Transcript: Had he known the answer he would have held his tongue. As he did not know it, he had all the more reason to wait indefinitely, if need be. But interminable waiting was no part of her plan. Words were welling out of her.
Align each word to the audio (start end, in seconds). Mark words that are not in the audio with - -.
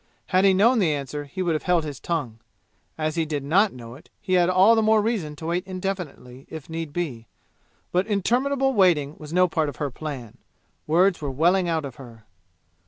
Had 0.33 0.45
he 0.45 0.53
known 0.55 0.79
the 0.79 0.91
answer 0.95 1.25
he 1.25 1.43
would 1.43 1.53
have 1.53 1.61
held 1.69 1.83
his 1.83 1.99
tongue. 1.99 2.39
As 2.97 3.13
he 3.13 3.23
did 3.23 3.43
not 3.43 3.71
know 3.71 3.93
it, 3.93 4.09
he 4.19 4.33
had 4.33 4.49
all 4.49 4.73
the 4.73 4.81
more 4.81 4.99
reason 4.99 5.35
to 5.35 5.45
wait 5.45 5.63
indefinitely, 5.67 6.47
if 6.49 6.71
need 6.71 6.91
be. 6.91 7.27
But 7.91 8.07
interminable 8.07 8.73
waiting 8.73 9.13
was 9.19 9.31
no 9.31 9.47
part 9.47 9.69
of 9.69 9.75
her 9.75 9.91
plan. 9.91 10.39
Words 10.87 11.21
were 11.21 11.29
welling 11.29 11.69
out 11.69 11.85
of 11.85 11.97
her. 11.97 12.23